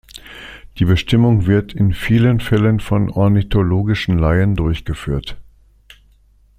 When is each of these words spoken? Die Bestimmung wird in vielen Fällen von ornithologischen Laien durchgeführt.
Die 0.79 0.85
Bestimmung 0.85 1.45
wird 1.45 1.73
in 1.73 1.93
vielen 1.93 2.39
Fällen 2.39 2.79
von 2.79 3.11
ornithologischen 3.11 4.17
Laien 4.17 4.55
durchgeführt. 4.55 5.37